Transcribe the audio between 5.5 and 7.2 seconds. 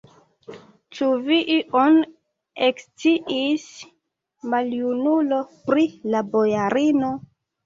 pri la bojarino?